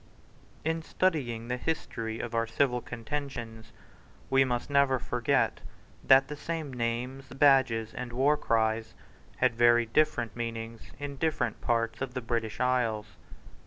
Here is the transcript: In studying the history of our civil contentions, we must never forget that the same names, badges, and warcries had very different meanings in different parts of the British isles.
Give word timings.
In 0.65 0.81
studying 0.81 1.47
the 1.47 1.57
history 1.57 2.19
of 2.19 2.33
our 2.33 2.47
civil 2.47 2.81
contentions, 2.81 3.71
we 4.31 4.43
must 4.43 4.67
never 4.67 4.97
forget 4.97 5.59
that 6.03 6.27
the 6.27 6.35
same 6.35 6.73
names, 6.73 7.25
badges, 7.25 7.93
and 7.93 8.11
warcries 8.11 8.95
had 9.37 9.53
very 9.53 9.85
different 9.85 10.35
meanings 10.35 10.89
in 10.97 11.17
different 11.17 11.61
parts 11.61 12.01
of 12.01 12.15
the 12.15 12.21
British 12.21 12.59
isles. 12.59 13.09